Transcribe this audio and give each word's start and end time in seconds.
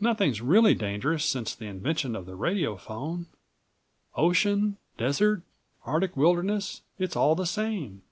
"Nothing's 0.00 0.40
really 0.40 0.74
dangerous 0.74 1.24
since 1.24 1.54
the 1.54 1.66
invention 1.66 2.16
of 2.16 2.26
the 2.26 2.34
radiophone. 2.34 3.26
Ocean, 4.16 4.76
desert, 4.96 5.42
Arctic 5.84 6.16
wilderness; 6.16 6.82
it's 6.98 7.14
all 7.14 7.36
the 7.36 7.46
same. 7.46 8.02